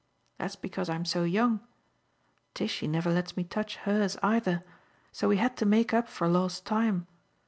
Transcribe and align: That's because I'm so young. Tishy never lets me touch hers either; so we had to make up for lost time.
That's 0.39 0.55
because 0.55 0.89
I'm 0.89 1.05
so 1.05 1.25
young. 1.25 1.59
Tishy 2.55 2.87
never 2.87 3.11
lets 3.13 3.37
me 3.37 3.43
touch 3.43 3.75
hers 3.75 4.17
either; 4.23 4.63
so 5.11 5.27
we 5.27 5.37
had 5.37 5.55
to 5.57 5.65
make 5.67 5.93
up 5.93 6.07
for 6.07 6.27
lost 6.27 6.65
time. 6.65 7.05